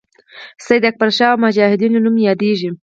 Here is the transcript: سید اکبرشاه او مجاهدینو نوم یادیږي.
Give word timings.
سید 0.65 0.83
اکبرشاه 0.89 1.29
او 1.33 1.41
مجاهدینو 1.45 1.99
نوم 2.05 2.15
یادیږي. 2.29 2.69